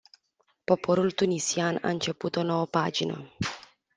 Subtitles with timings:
[0.63, 3.31] Poporul tunisian a început o nouă pagină.